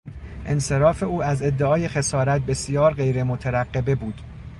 انصراف 0.47 1.03
او 1.03 1.23
از 1.23 1.41
ادعای 1.43 1.87
خسارت 1.87 2.41
بسیار 2.41 2.93
غیر 2.93 3.23
مترقبه 3.23 3.95
بود. 3.95 4.21